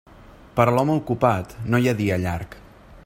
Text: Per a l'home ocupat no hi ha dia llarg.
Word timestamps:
Per 0.59 0.65
a 0.71 0.73
l'home 0.77 0.95
ocupat 1.01 1.53
no 1.75 1.83
hi 1.83 1.91
ha 1.93 1.97
dia 2.01 2.19
llarg. 2.25 2.59